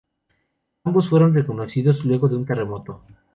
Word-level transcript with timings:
Ambos 0.83 1.07
fueron 1.09 1.35
reconstruidos 1.35 2.03
luego 2.05 2.27
de 2.27 2.35
un 2.35 2.45
terremoto. 2.47 3.03